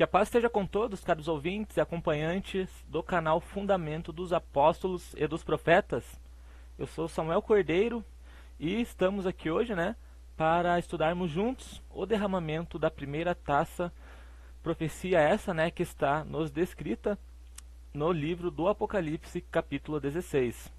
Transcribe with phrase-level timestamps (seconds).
[0.00, 5.14] Que a paz esteja com todos, caros ouvintes e acompanhantes do canal Fundamento dos Apóstolos
[5.14, 6.18] e dos Profetas.
[6.78, 8.02] Eu sou Samuel Cordeiro
[8.58, 9.94] e estamos aqui hoje, né,
[10.38, 13.92] para estudarmos juntos o derramamento da primeira taça,
[14.62, 17.18] profecia essa, né, que está nos descrita
[17.92, 20.72] no livro do Apocalipse, capítulo 16.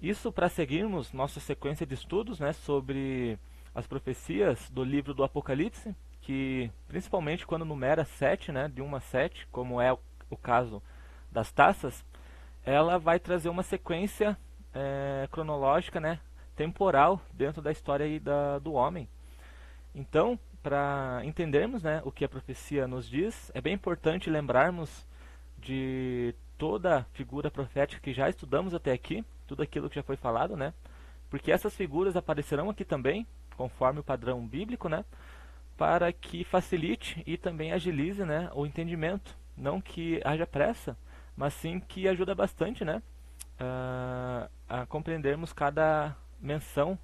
[0.00, 3.38] Isso para seguirmos nossa sequência de estudos, né, sobre
[3.78, 9.00] as profecias do livro do Apocalipse, que principalmente quando numera 7, né, de 1 a
[9.00, 10.82] 7, como é o, caso
[11.30, 12.04] das taças,
[12.64, 14.36] ela vai trazer uma sequência
[14.74, 16.18] é, cronológica, né,
[16.56, 19.08] temporal dentro da história da, do homem.
[19.94, 25.06] Então, para entendermos né, o que a profecia nos diz, é bem importante lembrarmos
[25.56, 30.56] de toda figura profética que já estudamos até aqui, tudo aquilo que já foi falado,
[30.56, 30.74] né?
[31.30, 33.24] Porque essas figuras aparecerão aqui também,
[33.58, 35.04] conforme o padrão bíblico, né?
[35.76, 40.96] Para que facilite e também agilize, né, o entendimento, não que haja pressa,
[41.36, 43.02] mas sim que ajuda bastante, né,
[43.60, 46.98] uh, a compreendermos cada menção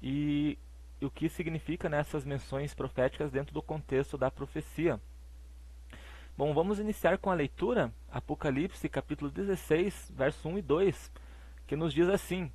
[0.00, 0.56] e,
[1.00, 5.00] o que significa né, menções proféticas dentro do contexto da profecia.
[6.36, 11.12] Bom, vamos iniciar com a leitura, Apocalipse capítulo 16, verso 1 e 2,
[11.66, 12.50] que nos diz assim: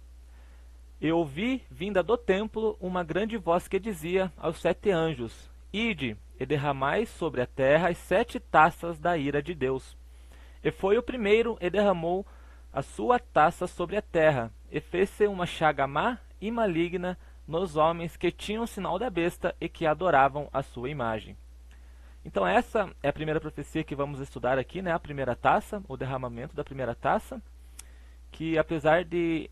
[1.08, 6.46] eu ouvi, vinda do templo, uma grande voz que dizia aos sete anjos: Ide e
[6.46, 9.98] derramai sobre a terra as sete taças da ira de Deus.
[10.64, 12.26] E foi o primeiro e derramou
[12.72, 18.16] a sua taça sobre a terra, e fez-se uma chaga má e maligna nos homens
[18.16, 21.36] que tinham o sinal da besta e que adoravam a sua imagem.
[22.24, 24.94] Então essa é a primeira profecia que vamos estudar aqui, né?
[24.94, 27.42] A primeira taça, o derramamento da primeira taça,
[28.31, 29.52] que apesar de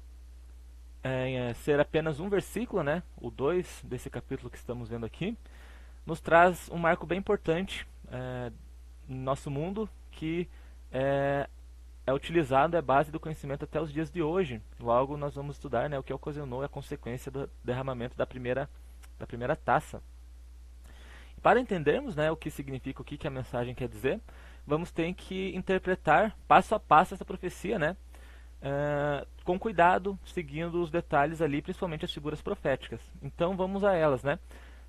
[1.03, 5.37] é, ser apenas um versículo, né, o 2 desse capítulo que estamos vendo aqui,
[6.05, 8.51] nos traz um marco bem importante é,
[9.07, 10.47] no nosso mundo que
[10.91, 11.47] é,
[12.05, 14.61] é utilizado, é base do conhecimento até os dias de hoje.
[14.79, 18.69] Logo nós vamos estudar né, o que ocasionou a consequência do derramamento da primeira,
[19.17, 20.01] da primeira taça.
[21.41, 24.19] Para entendermos né, o que significa, o que, que a mensagem quer dizer,
[24.65, 27.97] vamos ter que interpretar passo a passo essa profecia, né?
[28.61, 33.01] Uh, com cuidado, seguindo os detalhes ali, principalmente as figuras proféticas.
[33.21, 34.37] Então vamos a elas, né?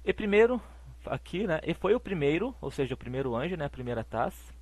[0.05, 0.61] E primeiro,
[1.07, 1.61] aqui, né?
[1.67, 3.65] E foi o primeiro, ou seja, o primeiro anjo, né?
[3.65, 4.53] A primeira taça.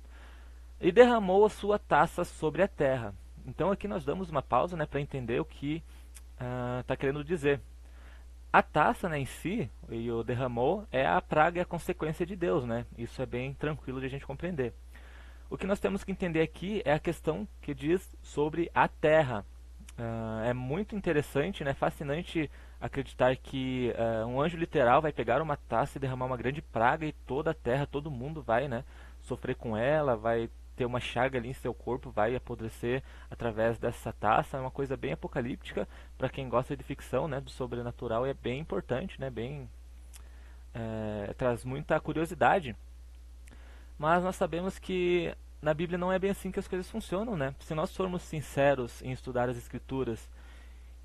[0.79, 3.13] E derramou a sua taça sobre a terra.
[3.45, 4.85] Então aqui nós damos uma pausa, né?
[4.85, 5.83] Para entender o que
[6.33, 7.59] está ah, uh, querendo dizer.
[8.53, 12.35] A taça, né, em si, e o derramou, é a praga e a consequência de
[12.35, 12.85] Deus, né?
[12.97, 14.73] Isso é bem tranquilo de a gente compreender.
[15.51, 19.45] O que nós temos que entender aqui é a questão que diz sobre a Terra.
[19.99, 25.57] Uh, é muito interessante, né, fascinante acreditar que uh, um anjo literal vai pegar uma
[25.57, 28.85] taça e derramar uma grande praga e toda a Terra, todo mundo vai né,
[29.19, 34.13] sofrer com ela, vai ter uma chaga ali em seu corpo, vai apodrecer através dessa
[34.13, 34.55] taça.
[34.55, 35.85] É uma coisa bem apocalíptica
[36.17, 39.69] para quem gosta de ficção, né, do sobrenatural, e é bem importante, né, bem
[40.73, 42.73] é, traz muita curiosidade.
[44.01, 45.31] Mas nós sabemos que
[45.61, 47.53] na Bíblia não é bem assim que as coisas funcionam, né?
[47.59, 50.27] Se nós formos sinceros em estudar as Escrituras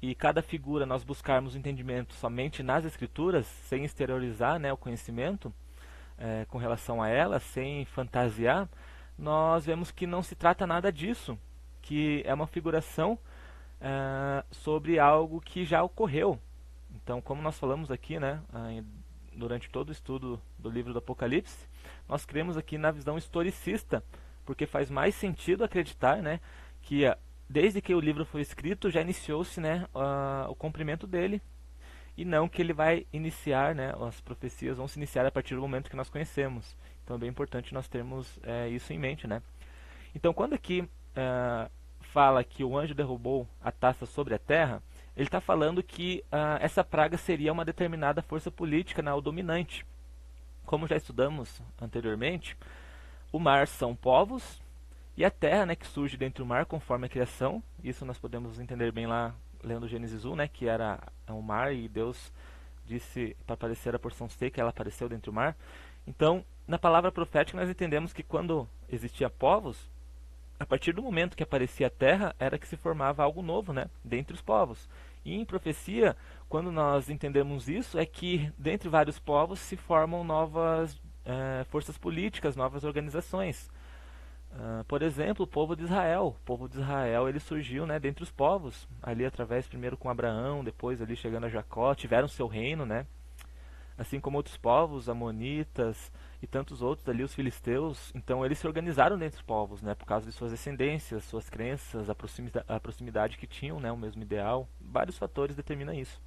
[0.01, 5.53] e cada figura nós buscarmos o entendimento somente nas Escrituras, sem exteriorizar né, o conhecimento
[6.17, 8.67] é, com relação a elas, sem fantasiar,
[9.19, 11.39] nós vemos que não se trata nada disso,
[11.83, 13.19] que é uma figuração
[13.79, 16.41] é, sobre algo que já ocorreu.
[16.95, 18.41] Então, como nós falamos aqui, né,
[19.35, 21.69] durante todo o estudo do livro do Apocalipse,
[22.09, 24.03] nós cremos aqui na visão historicista,
[24.45, 26.41] porque faz mais sentido acreditar, né,
[26.83, 31.41] que ah, desde que o livro foi escrito já iniciou-se, né, uh, o cumprimento dele
[32.17, 35.61] e não que ele vai iniciar, né, as profecias vão se iniciar a partir do
[35.61, 36.77] momento que nós conhecemos.
[37.05, 39.43] Então é bem importante nós termos é, isso em mente, né.
[40.15, 44.82] Então quando aqui uh, fala que o anjo derrubou a taça sobre a terra,
[45.17, 49.85] ele está falando que uh, essa praga seria uma determinada força política, né, o dominante.
[50.67, 52.57] Como já estudamos anteriormente,
[53.33, 54.61] o mar são povos
[55.17, 57.63] e a terra, né, que surge dentro do mar conforme a criação.
[57.83, 59.33] Isso nós podemos entender bem lá
[59.63, 62.33] lendo Gênesis 1, né, que era o mar e Deus
[62.85, 65.57] disse para aparecer a porção seca, ela apareceu dentro do mar.
[66.07, 69.89] Então, na palavra profética nós entendemos que quando existia povos,
[70.58, 73.87] a partir do momento que aparecia a terra, era que se formava algo novo, né,
[74.05, 74.88] dentre os povos.
[75.25, 76.17] E em profecia,
[76.49, 82.55] quando nós entendemos isso, é que dentre vários povos se formam novas é, forças políticas,
[82.55, 83.69] novas organizações.
[84.53, 86.29] Uh, por exemplo, o povo de Israel.
[86.29, 90.64] O povo de Israel ele surgiu né, dentre os povos, ali através primeiro com Abraão,
[90.64, 93.06] depois ali chegando a Jacó, tiveram seu reino, né?
[93.96, 96.12] Assim como outros povos, amonitas
[96.43, 98.12] e tantos outros ali, os filisteus.
[98.14, 102.10] Então eles se organizaram dentre os povos, né, por causa de suas descendências, suas crenças,
[102.10, 104.69] a proximidade, a proximidade que tinham, né, o mesmo ideal.
[104.81, 106.20] Vários fatores determinam isso.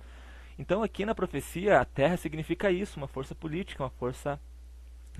[0.57, 4.39] Então aqui na profecia a terra significa isso, uma força política, uma força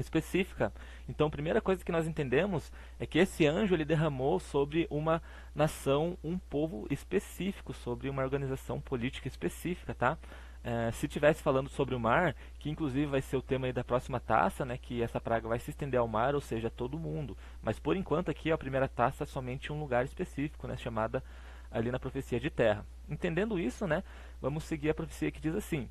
[0.01, 0.71] específica.
[1.07, 5.21] Então, a primeira coisa que nós entendemos é que esse anjo ele derramou sobre uma
[5.53, 10.17] nação, um povo específico, sobre uma organização política específica, tá?
[10.63, 14.19] É, se tivesse falando sobre o mar, que inclusive vai ser o tema da próxima
[14.19, 17.38] taça, né, que essa praga vai se estender ao mar, ou seja, todo mundo.
[17.61, 21.23] Mas por enquanto aqui a primeira taça é somente um lugar específico, né, chamada
[21.71, 22.85] ali na profecia de terra.
[23.07, 24.03] Entendendo isso, né,
[24.41, 25.89] vamos seguir a profecia que diz assim: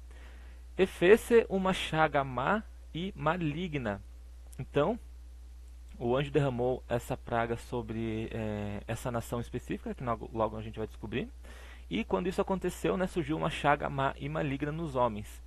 [0.76, 2.62] Efesse uma chaga má
[2.94, 4.02] e maligna.
[4.58, 4.98] Então,
[5.98, 10.86] o anjo derramou essa praga sobre é, essa nação específica, que logo a gente vai
[10.86, 11.28] descobrir.
[11.90, 15.42] E quando isso aconteceu, né, surgiu uma chaga má e maligna nos homens.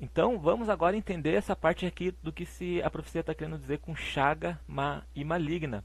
[0.00, 3.78] Então, vamos agora entender essa parte aqui do que se a profecia está querendo dizer
[3.78, 5.84] com chaga má e maligna.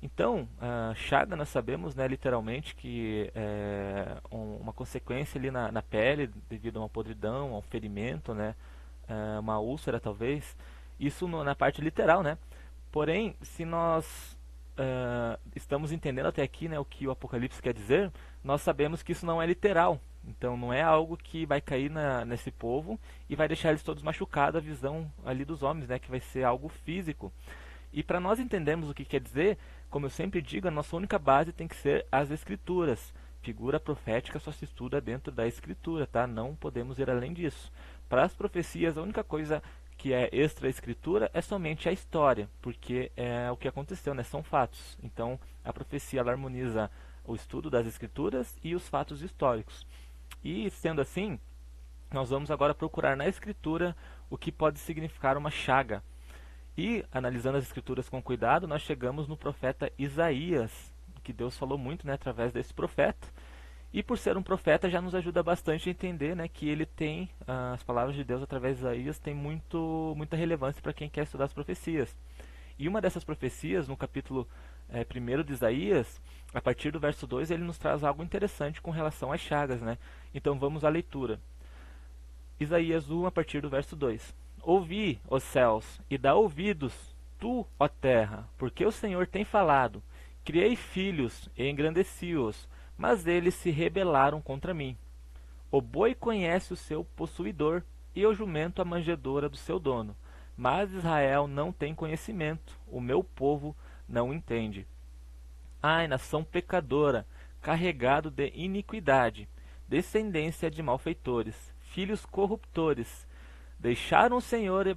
[0.00, 6.28] Então, a chaga nós sabemos, né, literalmente, que é uma consequência ali na, na pele
[6.48, 8.54] devido a uma podridão, a um ferimento, né,
[9.08, 10.56] uh, uma úlcera talvez,
[10.98, 12.36] isso no, na parte literal, né?
[12.90, 14.36] Porém, se nós
[14.72, 18.12] uh, estamos entendendo até aqui né, o que o Apocalipse quer dizer,
[18.42, 20.00] nós sabemos que isso não é literal.
[20.24, 22.98] Então não é algo que vai cair na, nesse povo
[23.28, 25.98] e vai deixar eles todos machucados a visão ali dos homens, né?
[25.98, 27.32] Que vai ser algo físico.
[27.92, 29.58] E para nós entendermos o que quer dizer,
[29.90, 33.12] como eu sempre digo, a nossa única base tem que ser as escrituras.
[33.42, 36.26] Figura profética só se estuda dentro da escritura, tá?
[36.26, 37.72] Não podemos ir além disso.
[38.08, 39.62] Para as profecias, a única coisa
[39.98, 44.22] que é extra escritura é somente a história, porque é o que aconteceu, né?
[44.22, 44.96] São fatos.
[45.02, 46.90] Então, a profecia ela harmoniza
[47.24, 49.86] o estudo das escrituras e os fatos históricos.
[50.44, 51.38] E sendo assim,
[52.10, 53.96] nós vamos agora procurar na escritura
[54.28, 56.02] o que pode significar uma chaga.
[56.76, 60.92] E analisando as escrituras com cuidado, nós chegamos no profeta Isaías,
[61.22, 63.28] que Deus falou muito, né, através desse profeta.
[63.92, 67.28] E por ser um profeta já nos ajuda bastante a entender né, que ele tem,
[67.46, 71.24] ah, as palavras de Deus através de Isaías tem muito, muita relevância para quem quer
[71.24, 72.16] estudar as profecias.
[72.78, 74.48] E uma dessas profecias, no capítulo
[74.88, 76.20] é, 1 de Isaías,
[76.52, 79.80] a partir do verso 2, ele nos traz algo interessante com relação às chagas.
[79.80, 79.98] Né?
[80.34, 81.40] Então vamos à leitura.
[82.60, 84.34] Isaías 1, a partir do verso 2.
[84.62, 86.94] Ouvi, os céus, e dá ouvidos,
[87.38, 90.02] tu, ó terra, porque o Senhor tem falado.
[90.44, 92.68] Criei filhos e engrandeci-os
[93.02, 94.96] mas eles se rebelaram contra mim.
[95.72, 97.82] O boi conhece o seu possuidor,
[98.14, 100.14] e o jumento a manjedora do seu dono.
[100.56, 103.74] Mas Israel não tem conhecimento, o meu povo
[104.08, 104.86] não entende.
[105.82, 107.26] Ai, nação pecadora,
[107.60, 109.48] carregado de iniquidade,
[109.88, 113.26] descendência de malfeitores, filhos corruptores,
[113.80, 114.94] deixaram o Senhor e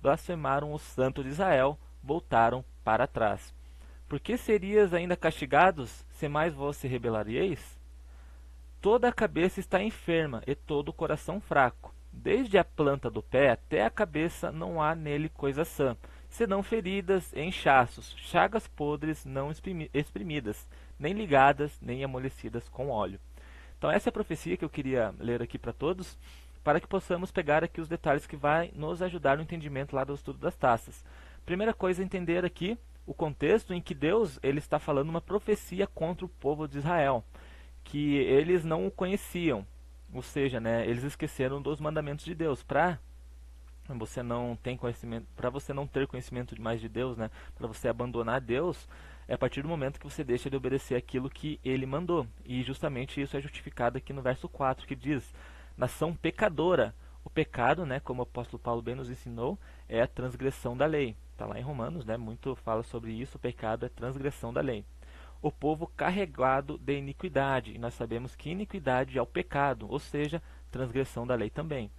[0.00, 3.54] blasfemaram o Santo de Israel, voltaram para trás.
[4.08, 7.78] Por que serias ainda castigados, se mais vós se?
[8.80, 11.94] Toda a cabeça está enferma e todo o coração fraco.
[12.10, 15.94] Desde a planta do pé até a cabeça não há nele coisa sã,
[16.32, 19.52] senão feridas inchaços, chagas podres não
[19.92, 20.66] exprimidas,
[20.98, 23.20] nem ligadas, nem amolecidas com óleo.
[23.76, 26.16] Então essa é a profecia que eu queria ler aqui para todos,
[26.64, 30.14] para que possamos pegar aqui os detalhes que vai nos ajudar no entendimento lá do
[30.14, 31.04] estudo das taças.
[31.44, 36.24] Primeira coisa entender aqui o contexto em que Deus ele está falando uma profecia contra
[36.24, 37.22] o povo de Israel,
[37.84, 39.66] que eles não o conheciam,
[40.14, 42.62] ou seja, né, eles esqueceram dos mandamentos de Deus.
[42.62, 42.98] Para
[43.88, 47.88] você não tem conhecimento, para você não ter conhecimento mais de Deus, né, para você
[47.88, 48.88] abandonar Deus,
[49.28, 52.26] é a partir do momento que você deixa de obedecer aquilo que ele mandou.
[52.44, 55.34] E justamente isso é justificado aqui no verso 4, que diz:
[55.76, 56.94] nação pecadora.
[57.24, 59.56] O pecado, né, como o apóstolo Paulo bem nos ensinou,
[59.88, 61.16] é a transgressão da lei.
[61.30, 62.16] Está lá em Romanos, né?
[62.16, 63.36] Muito fala sobre isso.
[63.36, 64.84] O pecado é transgressão da lei.
[65.40, 67.72] O povo carregado de iniquidade.
[67.74, 71.90] E nós sabemos que iniquidade é o pecado, ou seja, transgressão da lei também.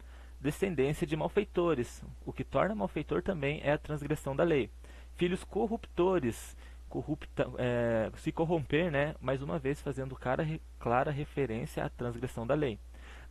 [0.43, 2.03] Descendência de malfeitores.
[2.25, 4.69] O que torna malfeitor também é a transgressão da lei.
[5.15, 6.57] Filhos corruptores.
[6.89, 9.15] Corrupta, é, se corromper, né?
[9.21, 10.45] mais uma vez fazendo clara,
[10.77, 12.77] clara referência à transgressão da lei.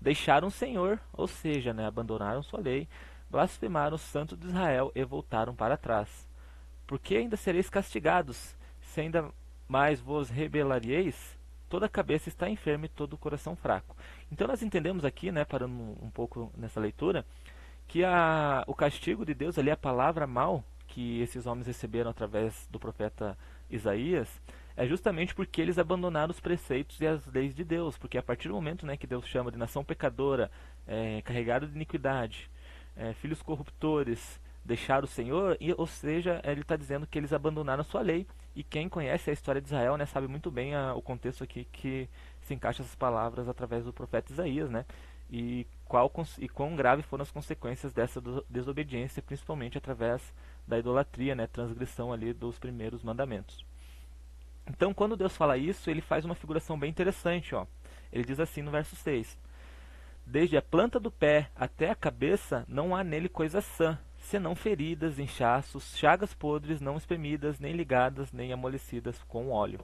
[0.01, 1.85] Deixaram o Senhor, ou seja, né?
[1.87, 2.89] abandonaram sua lei,
[3.29, 6.27] blasfemaram o santo de Israel e voltaram para trás.
[6.87, 9.29] Porque ainda sereis castigados, se ainda
[9.69, 11.37] mais vos rebelareis?
[11.73, 13.97] Toda a cabeça está enferma e todo o coração fraco.
[14.31, 17.25] Então nós entendemos aqui, né, parando um pouco nessa leitura,
[17.89, 22.69] que a, o castigo de Deus ali, a palavra mal que esses homens receberam através
[22.71, 23.39] do profeta
[23.71, 24.29] Isaías,
[24.77, 27.97] é justamente porque eles abandonaram os preceitos e as leis de Deus.
[27.97, 30.51] Porque a partir do momento né, que Deus chama de nação pecadora,
[30.87, 32.51] é, carregada de iniquidade,
[32.95, 37.81] é, filhos corruptores deixaram o Senhor, e, ou seja, ele está dizendo que eles abandonaram
[37.81, 38.27] a sua lei.
[38.55, 41.65] E quem conhece a história de Israel né, sabe muito bem a, o contexto aqui
[41.73, 42.09] que
[42.43, 44.85] se encaixa essas palavras através do profeta Isaías, né?
[45.31, 50.23] E, qual, e quão grave foram as consequências dessa desobediência, principalmente através
[50.69, 53.65] da idolatria, né, transgressão ali dos primeiros mandamentos.
[54.69, 57.55] Então, quando Deus fala isso, ele faz uma figuração bem interessante.
[57.55, 57.67] Ó.
[58.13, 59.39] Ele diz assim no verso 6:
[60.27, 65.19] Desde a planta do pé até a cabeça não há nele coisa sã, senão feridas,
[65.19, 69.81] inchaços, chagas podres, não espremidas, nem ligadas, nem amolecidas com óleo.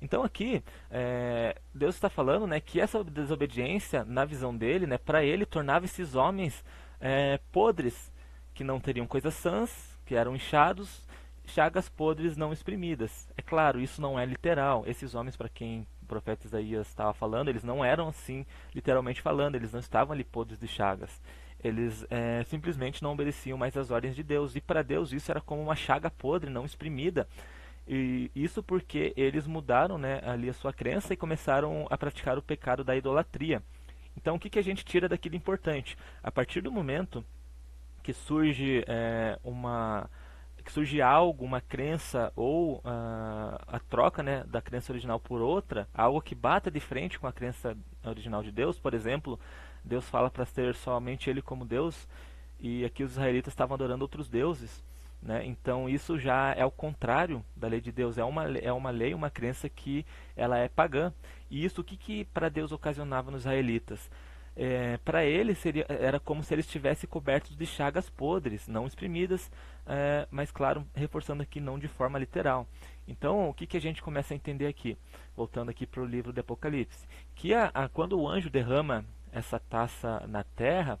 [0.00, 5.24] Então aqui é, Deus está falando, né, que essa desobediência, na visão dele, né, para
[5.24, 6.64] ele tornava esses homens
[7.00, 8.12] é, podres,
[8.54, 11.06] que não teriam coisas sãs, que eram inchados,
[11.46, 13.28] chagas podres não exprimidas.
[13.36, 14.84] É claro, isso não é literal.
[14.86, 19.54] Esses homens, para quem o profeta Isaías estava falando, eles não eram assim, literalmente falando,
[19.54, 21.20] eles não estavam ali podres de chagas.
[21.62, 24.56] Eles é, simplesmente não obedeciam mais às ordens de Deus.
[24.56, 27.28] E para Deus isso era como uma chaga podre, não exprimida.
[27.86, 32.42] E isso porque eles mudaram né, ali a sua crença e começaram a praticar o
[32.42, 33.62] pecado da idolatria.
[34.16, 35.96] Então, o que, que a gente tira daqui de importante?
[36.22, 37.24] A partir do momento
[38.02, 40.08] que surge é, uma
[40.62, 45.88] que surge algo, uma crença ou uh, a troca né, da crença original por outra,
[45.94, 49.40] algo que bata de frente com a crença original de Deus, por exemplo,
[49.84, 52.08] Deus fala para ser somente Ele como Deus,
[52.58, 54.82] e aqui os israelitas estavam adorando outros deuses.
[55.22, 55.44] Né?
[55.44, 59.12] Então isso já é o contrário da lei de Deus, é uma, é uma lei,
[59.12, 61.12] uma crença que ela é pagã.
[61.50, 64.10] E isso o que, que para Deus ocasionava nos israelitas?
[64.56, 69.50] É, para eles seria, era como se eles estivessem cobertos de chagas podres, não exprimidas,
[69.86, 72.66] é, mas claro, reforçando aqui não de forma literal.
[73.06, 74.96] Então, o que, que a gente começa a entender aqui?
[75.36, 77.06] Voltando aqui para o livro do Apocalipse.
[77.34, 80.98] Que a, a, quando o anjo derrama essa taça na terra,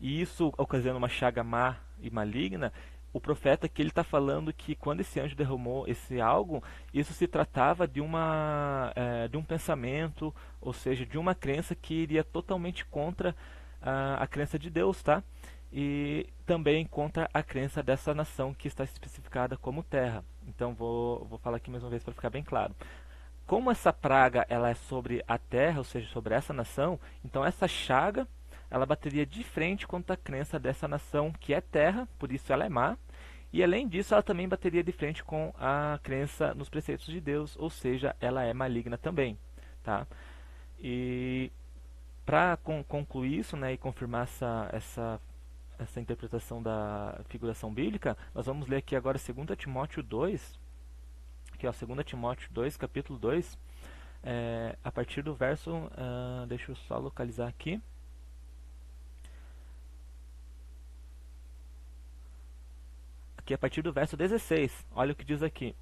[0.00, 2.72] e isso ocasiona uma chaga má e maligna,
[3.12, 6.62] o profeta que ele está falando que quando esse anjo derramou esse algo,
[6.94, 11.94] isso se tratava de uma é, de um pensamento, ou seja, de uma crença que
[11.94, 13.34] iria totalmente contra
[13.82, 15.22] a, a crença de Deus, tá?
[15.72, 20.24] E também contra a crença dessa nação que está especificada como terra.
[20.46, 22.74] Então vou, vou falar aqui mais uma vez para ficar bem claro.
[23.50, 27.66] Como essa praga ela é sobre a terra, ou seja, sobre essa nação, então essa
[27.66, 28.24] chaga
[28.70, 32.64] ela bateria de frente contra a crença dessa nação que é terra, por isso ela
[32.64, 32.96] é má.
[33.52, 37.56] E além disso, ela também bateria de frente com a crença nos preceitos de Deus,
[37.58, 39.36] ou seja, ela é maligna também,
[39.82, 40.06] tá?
[40.78, 41.50] E
[42.24, 45.20] para con concluir isso, né, e confirmar essa, essa
[45.76, 50.59] essa interpretação da figuração bíblica, nós vamos ler aqui agora 2 Timóteo 2,
[51.60, 53.58] que é 2 Timóteo 2, capítulo 2,
[54.22, 57.78] é, a partir do verso, uh, deixa eu só localizar aqui,
[63.36, 64.86] aqui a partir do verso 16.
[64.92, 65.76] Olha o que diz aqui.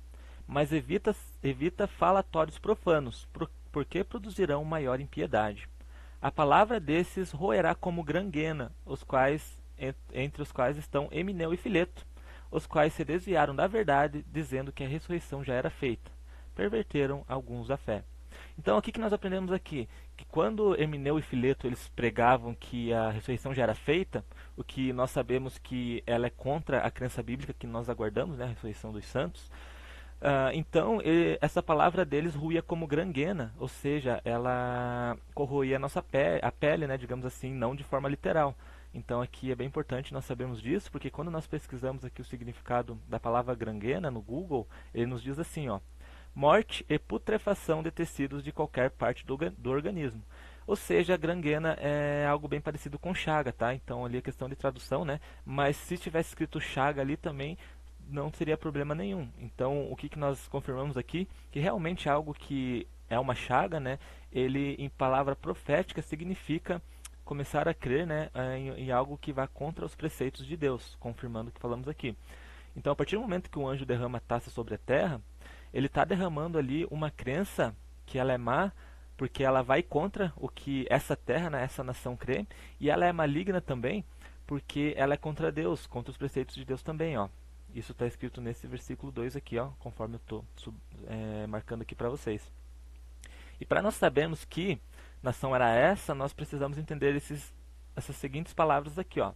[0.48, 3.28] Mas evita, evita falatórios profanos,
[3.70, 5.68] porque produzirão maior impiedade.
[6.20, 9.62] A palavra desses roerá como granguena, os quais,
[10.12, 12.04] entre os quais estão Emineu e Fileto,
[12.50, 16.10] os quais se desviaram da verdade, dizendo que a ressurreição já era feita.
[16.54, 18.02] Perverteram alguns a fé.
[18.58, 19.88] Então, o que, nós aprendemos aqui?
[20.16, 24.24] Que quando Emineu e Fileto eles pregavam que a ressurreição já era feita,
[24.56, 28.44] o que nós sabemos que ela é contra a crença bíblica que nós aguardamos, né,
[28.44, 29.46] a ressurreição dos santos,
[30.20, 30.98] uh, então
[31.40, 36.86] essa palavra deles ruía como granguena, ou seja, ela corroía a nossa pele, a pele,
[36.86, 38.56] né, digamos assim, não de forma literal.
[38.92, 42.98] Então aqui é bem importante nós sabermos disso, porque quando nós pesquisamos aqui o significado
[43.06, 45.80] da palavra granguena no Google, ele nos diz assim, ó,
[46.34, 50.22] morte e putrefação de tecidos de qualquer parte do, do organismo.
[50.66, 53.74] Ou seja, a granguena é algo bem parecido com chaga, tá?
[53.74, 55.18] Então ali é questão de tradução, né?
[55.44, 57.56] Mas se tivesse escrito chaga ali também
[58.10, 59.28] não seria problema nenhum.
[59.38, 61.28] Então o que, que nós confirmamos aqui?
[61.50, 63.98] Que realmente algo que é uma chaga, né?
[64.30, 66.82] Ele em palavra profética significa
[67.28, 71.50] começar a crer né, em, em algo que vá contra os preceitos de Deus, confirmando
[71.50, 72.16] o que falamos aqui.
[72.74, 75.20] Então, a partir do momento que o anjo derrama a taça sobre a terra,
[75.70, 78.72] ele está derramando ali uma crença que ela é má,
[79.14, 82.46] porque ela vai contra o que essa terra, né, essa nação crê,
[82.80, 84.02] e ela é maligna também,
[84.46, 87.28] porque ela é contra Deus, contra os preceitos de Deus também, ó.
[87.74, 90.44] Isso está escrito nesse versículo 2 aqui, ó, conforme eu estou
[91.06, 92.50] é, marcando aqui para vocês.
[93.60, 94.80] E para nós sabermos que
[95.22, 97.54] nação era essa, nós precisamos entender esses,
[97.96, 99.32] essas seguintes palavras aqui, ó.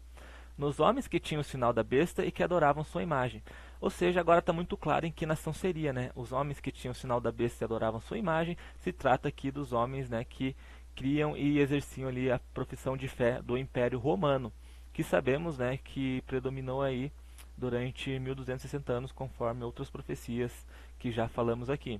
[0.56, 3.42] Nos homens que tinham o sinal da besta e que adoravam sua imagem.
[3.80, 6.10] Ou seja, agora está muito claro em que nação seria, né?
[6.14, 9.50] Os homens que tinham o sinal da besta e adoravam sua imagem, se trata aqui
[9.50, 10.54] dos homens, né, que
[10.94, 14.52] criam e exerciam ali a profissão de fé do Império Romano.
[14.92, 17.10] que sabemos né, que predominou aí
[17.56, 20.66] durante 1260 anos, conforme outras profecias
[20.98, 21.98] que já falamos aqui.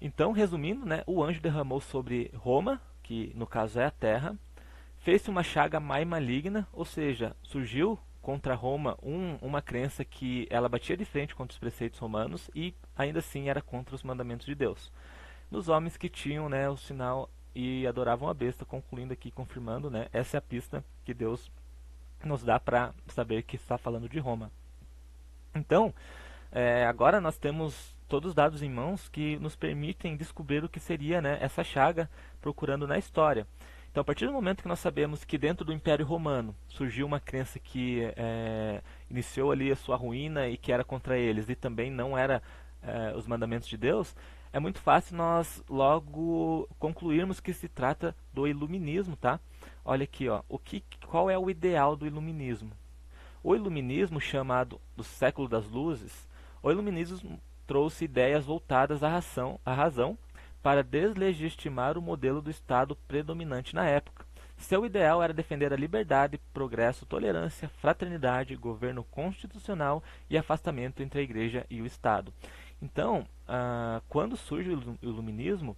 [0.00, 4.36] Então, resumindo, né, o anjo derramou sobre Roma, que no caso é a terra,
[4.98, 10.68] fez-se uma chaga mais maligna, ou seja, surgiu contra Roma um, uma crença que ela
[10.68, 14.56] batia de frente contra os preceitos romanos e ainda assim era contra os mandamentos de
[14.56, 14.90] Deus.
[15.48, 20.08] Nos homens que tinham né, o sinal e adoravam a besta, concluindo aqui, confirmando, né,
[20.12, 21.48] essa é a pista que Deus
[22.24, 24.50] nos dá para saber que está falando de Roma.
[25.54, 25.94] Então,
[26.50, 30.80] é, agora nós temos todos os dados em mãos que nos permitem descobrir o que
[30.80, 32.10] seria né, essa chaga
[32.40, 33.46] procurando na história.
[33.90, 37.18] Então, a partir do momento que nós sabemos que dentro do Império Romano surgiu uma
[37.18, 41.90] crença que é, iniciou ali a sua ruína e que era contra eles e também
[41.90, 42.42] não era
[42.82, 44.14] é, os mandamentos de Deus,
[44.52, 49.40] é muito fácil nós logo concluirmos que se trata do iluminismo, tá?
[49.84, 52.72] Olha aqui, ó, o que, qual é o ideal do iluminismo?
[53.42, 56.28] O iluminismo, chamado do século das luzes,
[56.62, 60.16] o iluminismo trouxe ideias voltadas à razão, à razão
[60.62, 64.24] para deslegitimar o modelo do Estado predominante na época.
[64.56, 71.22] Seu ideal era defender a liberdade, progresso, tolerância, fraternidade, governo constitucional e afastamento entre a
[71.22, 72.32] Igreja e o Estado.
[72.80, 75.76] Então, ah, quando surge o iluminismo,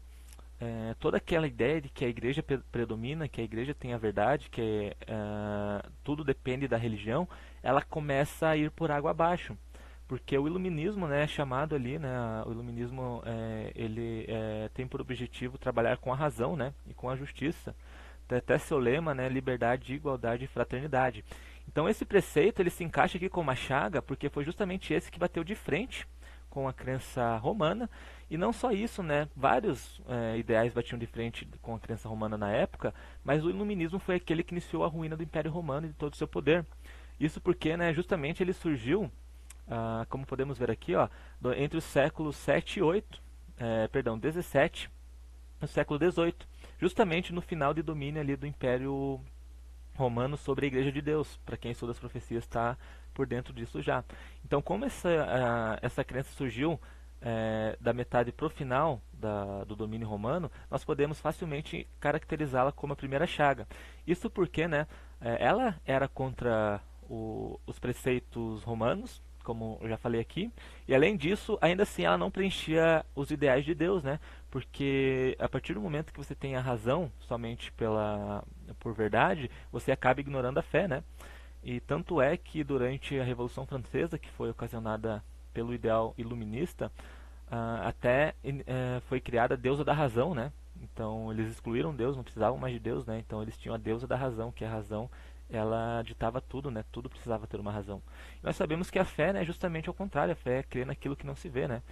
[0.61, 2.43] é, toda aquela ideia de que a igreja
[2.73, 7.29] predomina, que a igreja tem a verdade, que é, tudo depende da religião,
[7.63, 9.57] ela começa a ir por água abaixo
[10.09, 12.09] porque o iluminismo né, é chamado ali, né,
[12.47, 17.11] o iluminismo é, ele é, tem por objetivo trabalhar com a razão né, e com
[17.11, 17.77] a justiça.
[18.27, 21.23] Tem até seu lema, né, liberdade, igualdade e fraternidade.
[21.69, 25.19] Então esse preceito ele se encaixa aqui com uma chaga, porque foi justamente esse que
[25.19, 26.09] bateu de frente
[26.49, 27.89] com a crença romana.
[28.31, 32.39] E não só isso, né, vários é, ideais batiam de frente com a crença romana
[32.39, 35.91] na época, mas o iluminismo foi aquele que iniciou a ruína do Império Romano e
[35.91, 36.65] de todo o seu poder.
[37.21, 39.11] Isso porque né, justamente ele surgiu
[39.71, 41.09] ah, como podemos ver aqui, ó,
[41.41, 43.23] do, entre os séculos 7 e 8,
[43.59, 44.91] é, perdão, 17
[45.61, 46.47] e o século 18,
[46.79, 49.21] justamente no final de domínio ali do Império
[49.95, 51.39] Romano sobre a Igreja de Deus.
[51.45, 52.79] Para quem estuda as profecias está
[53.13, 54.05] por dentro disso já.
[54.45, 56.81] Então, como essa, uh, essa crença surgiu
[57.21, 62.93] é, da metade para o final da, do domínio romano, nós podemos facilmente caracterizá-la como
[62.93, 63.67] a primeira chaga.
[64.07, 64.87] Isso porque né,
[65.21, 70.53] é, ela era contra o, os preceitos romanos, como eu já falei aqui.
[70.87, 74.21] E além disso, ainda assim ela não preenchia os ideais de Deus, né?
[74.51, 78.45] Porque a partir do momento que você tem a razão somente pela
[78.79, 81.03] por verdade, você acaba ignorando a fé, né?
[81.65, 86.93] E tanto é que durante a Revolução Francesa, que foi ocasionada pelo ideal iluminista,
[87.51, 90.53] uh, até uh, foi criada a deusa da razão, né?
[90.83, 93.19] Então eles excluíram Deus, não precisavam mais de Deus, né?
[93.19, 95.09] Então eles tinham a deusa da razão, que a razão
[95.51, 96.85] ela ditava tudo, né?
[96.93, 98.03] Tudo precisava ter uma razão.
[98.43, 100.87] E nós sabemos que a fé né, é justamente ao contrário, a fé é crer
[100.87, 101.83] naquilo que não se vê, né?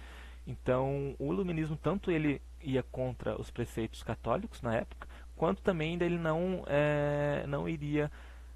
[0.45, 6.17] Então, o iluminismo tanto ele ia contra os preceitos católicos na época, quanto também ele
[6.17, 8.09] não é, não iria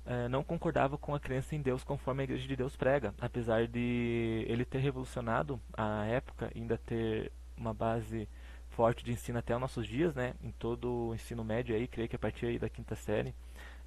[0.05, 3.67] é, não concordava com a crença em Deus conforme a Igreja de Deus prega, apesar
[3.67, 8.27] de ele ter revolucionado a época, ainda ter uma base
[8.69, 10.33] forte de ensino até os nossos dias, né?
[10.41, 13.35] Em todo o ensino médio aí, creio que a partir da quinta série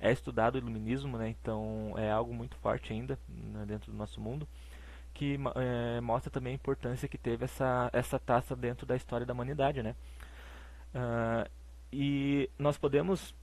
[0.01, 1.29] é estudado o iluminismo, né?
[1.29, 4.47] então é algo muito forte ainda né, dentro do nosso mundo,
[5.13, 9.33] que é, mostra também a importância que teve essa, essa taça dentro da história da
[9.33, 9.83] humanidade.
[9.83, 9.95] Né?
[10.95, 11.51] Uh,
[11.93, 13.35] e nós podemos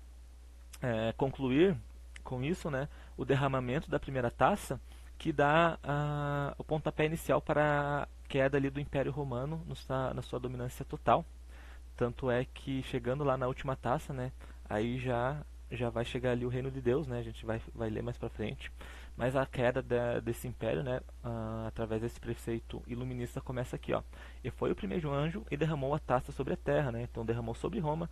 [0.81, 1.77] é, concluir
[2.23, 2.87] com isso né,
[3.17, 4.79] o derramamento da primeira taça,
[5.17, 9.75] que dá uh, o pontapé inicial para a queda ali do Império Romano no,
[10.13, 11.25] na sua dominância total.
[11.95, 14.31] Tanto é que chegando lá na última taça, né,
[14.67, 17.19] aí já já vai chegar ali o reino de Deus, né?
[17.19, 18.71] A gente vai, vai ler mais para frente.
[19.15, 24.01] Mas a queda da, desse império, né, uh, através desse preceito iluminista começa aqui, ó.
[24.43, 27.03] E foi o primeiro anjo e derramou a taça sobre a terra, né?
[27.03, 28.09] Então derramou sobre Roma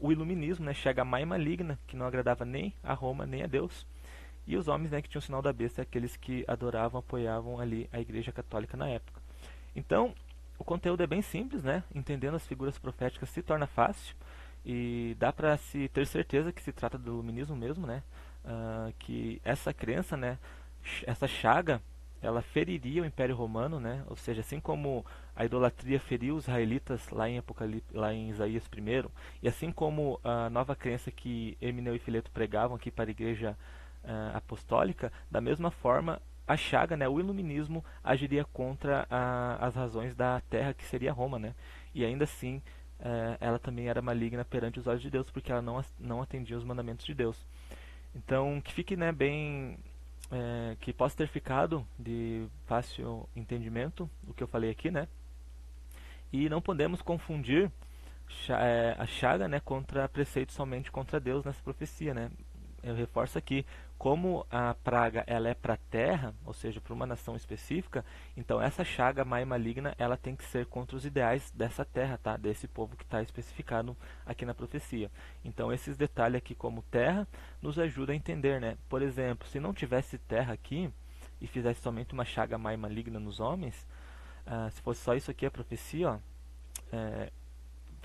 [0.00, 3.46] o iluminismo, né, chega a mais maligna, que não agradava nem a Roma nem a
[3.46, 3.86] Deus.
[4.46, 7.88] E os homens, né, que tinham o sinal da besta, aqueles que adoravam, apoiavam ali
[7.92, 9.20] a Igreja Católica na época.
[9.76, 10.14] Então,
[10.58, 11.84] o conteúdo é bem simples, né?
[11.94, 14.16] Entendendo as figuras proféticas se torna fácil.
[14.64, 18.02] E dá para se ter certeza que se trata do iluminismo mesmo, né?
[18.44, 20.38] Uh, que essa crença, né?
[21.06, 21.80] Essa chaga,
[22.22, 24.04] ela feriria o Império Romano, né?
[24.06, 28.64] Ou seja, assim como a idolatria feriu os israelitas lá em Apocalipse, lá em Isaías
[28.64, 29.10] I,
[29.42, 33.56] e assim como a nova crença que Emineu e Fileto pregavam aqui para a Igreja
[34.04, 36.20] uh, Apostólica, da mesma forma
[36.50, 41.38] a chaga, né, o iluminismo agiria contra a, as razões da terra que seria Roma,
[41.38, 41.54] né?
[41.94, 42.60] E ainda assim
[43.40, 46.64] ela também era maligna perante os olhos de Deus, porque ela não, não atendia os
[46.64, 47.46] mandamentos de Deus.
[48.14, 49.78] Então, que fique né, bem
[50.30, 55.08] é, que possa ter ficado de fácil entendimento o que eu falei aqui, né?
[56.32, 57.70] E não podemos confundir
[58.48, 62.30] é, a chaga né, contra preceito somente contra Deus nessa profecia, né?
[62.82, 63.64] Eu reforço aqui,
[63.98, 68.60] como a praga ela é para a terra, ou seja, para uma nação específica, então
[68.60, 72.36] essa chaga mai maligna ela tem que ser contra os ideais dessa terra, tá?
[72.36, 75.10] Desse povo que está especificado aqui na profecia.
[75.44, 77.28] Então esses detalhes aqui como terra
[77.60, 78.78] nos ajuda a entender, né?
[78.88, 80.90] Por exemplo, se não tivesse terra aqui
[81.38, 83.86] e fizesse somente uma chaga mai maligna nos homens,
[84.46, 86.18] uh, se fosse só isso aqui a profecia, ó,
[86.92, 87.30] é,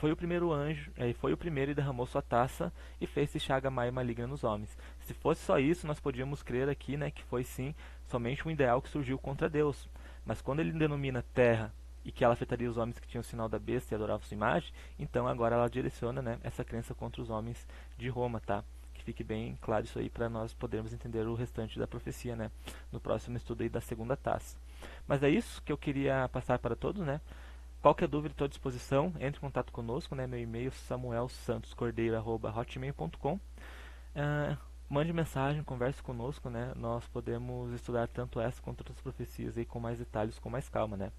[0.05, 3.71] foi o primeiro anjo, é, foi o primeiro e derramou sua taça e fez-se chaga
[3.71, 4.77] mai maligna nos homens.
[4.99, 7.73] Se fosse só isso, nós podíamos crer aqui, né, que foi sim
[8.07, 9.89] somente um ideal que surgiu contra Deus.
[10.23, 13.49] Mas quando ele denomina terra e que ela afetaria os homens que tinham o sinal
[13.49, 17.31] da besta e adoravam sua imagem, então agora ela direciona, né, essa crença contra os
[17.31, 18.63] homens de Roma, tá?
[18.93, 22.51] Que fique bem claro isso aí para nós podermos entender o restante da profecia, né,
[22.91, 24.55] no próximo estudo aí da segunda taça.
[25.07, 27.19] Mas é isso que eu queria passar para todos, né?
[27.85, 29.13] Qualquer dúvida, estou à disposição.
[29.19, 30.25] Entre em contato conosco, né?
[30.25, 33.39] Meu e-mail samuelsantoscordeiro.hotmail.com uh,
[34.15, 34.57] ah,
[34.89, 36.73] Mande mensagem, converse conosco, né?
[36.75, 40.97] Nós podemos estudar tanto essa quanto outras profecias aí com mais detalhes, com mais calma,
[40.97, 41.11] né?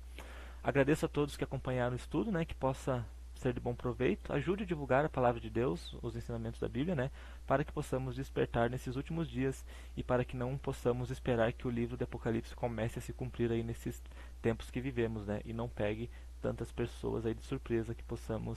[0.61, 2.45] Agradeço a todos que acompanharam o estudo, né?
[2.45, 4.33] Que possa ser de bom proveito.
[4.33, 7.13] Ajude a divulgar a palavra de Deus, os ensinamentos da Bíblia, né?
[7.47, 9.65] Para que possamos despertar nesses últimos dias
[9.97, 13.53] e para que não possamos esperar que o livro do Apocalipse comece a se cumprir
[13.53, 14.03] aí nesses
[14.43, 15.43] tempos que vivemos, né?
[15.45, 16.11] E não pegue
[16.47, 18.57] tantas pessoas aí de surpresa que possamos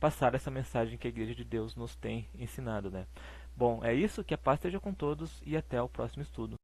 [0.00, 3.06] passar essa mensagem que a Igreja de Deus nos tem ensinado, né?
[3.54, 6.58] Bom, é isso, que a paz esteja com todos e até o próximo estudo.